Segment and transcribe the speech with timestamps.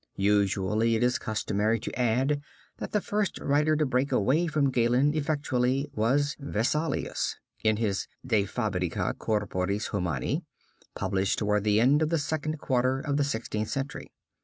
[0.15, 2.41] Usually it is customary to add
[2.79, 8.45] that the first writer to break away from Galen, effectually, was Vesalius, in his De
[8.45, 10.43] Fabrica Corporis Humani,
[10.95, 14.11] published toward the end of the second quarter of the Sixteenth Century.